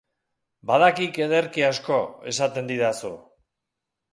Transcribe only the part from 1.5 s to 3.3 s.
asko, esaten didazu.